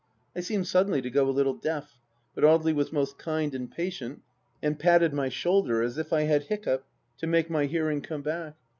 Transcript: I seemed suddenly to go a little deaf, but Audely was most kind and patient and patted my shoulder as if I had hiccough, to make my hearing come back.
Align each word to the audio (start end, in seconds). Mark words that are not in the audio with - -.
I 0.35 0.39
seemed 0.39 0.65
suddenly 0.67 0.99
to 1.03 1.11
go 1.11 1.29
a 1.29 1.29
little 1.29 1.53
deaf, 1.53 1.99
but 2.33 2.43
Audely 2.43 2.73
was 2.73 2.91
most 2.91 3.19
kind 3.19 3.53
and 3.53 3.69
patient 3.69 4.23
and 4.59 4.79
patted 4.79 5.13
my 5.13 5.29
shoulder 5.29 5.83
as 5.83 5.99
if 5.99 6.11
I 6.11 6.21
had 6.23 6.45
hiccough, 6.47 6.81
to 7.19 7.27
make 7.27 7.51
my 7.51 7.67
hearing 7.67 8.01
come 8.01 8.23
back. 8.23 8.55